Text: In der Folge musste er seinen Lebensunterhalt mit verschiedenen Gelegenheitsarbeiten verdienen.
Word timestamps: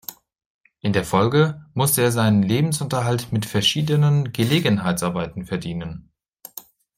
In 0.79 0.93
der 0.93 1.03
Folge 1.03 1.63
musste 1.75 2.01
er 2.01 2.11
seinen 2.11 2.41
Lebensunterhalt 2.41 3.31
mit 3.31 3.45
verschiedenen 3.45 4.33
Gelegenheitsarbeiten 4.33 5.45
verdienen. 5.45 6.09